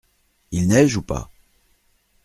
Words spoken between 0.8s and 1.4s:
où pas?